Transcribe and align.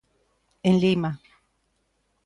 En 0.67 0.75
Lima. 0.83 1.11